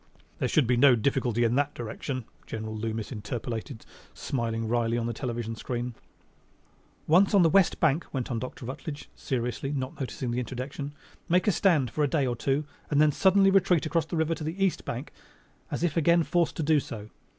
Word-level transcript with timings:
"There 0.39 0.47
should 0.49 0.65
be 0.65 0.77
no 0.77 0.95
difficulty 0.95 1.43
in 1.43 1.53
that 1.57 1.75
direction," 1.75 2.25
General 2.47 2.75
Loomis 2.75 3.11
interpolated, 3.11 3.85
smiling 4.15 4.67
wryly 4.67 4.97
on 4.97 5.05
the 5.05 5.13
television 5.13 5.55
screen. 5.55 5.93
"Once 7.05 7.35
on 7.35 7.43
the 7.43 7.51
west 7.51 7.79
bank," 7.79 8.07
went 8.11 8.31
on 8.31 8.39
Dr. 8.39 8.65
Rutledge 8.65 9.09
seriously, 9.15 9.71
not 9.71 9.99
noticing 9.99 10.31
the 10.31 10.39
interjection, 10.39 10.93
"make 11.29 11.47
a 11.47 11.51
stand 11.51 11.91
for 11.91 12.03
a 12.03 12.07
day 12.07 12.25
or 12.25 12.35
two 12.35 12.65
and 12.89 12.99
then 12.99 13.11
suddenly 13.11 13.51
retreat 13.51 13.85
across 13.85 14.07
the 14.07 14.17
river 14.17 14.33
to 14.33 14.43
the 14.43 14.65
east 14.65 14.85
bank 14.85 15.11
as 15.69 15.83
if 15.83 15.95
again 15.95 16.23
forced 16.23 16.55
to 16.55 16.63
do 16.63 16.79
so. 16.79 17.11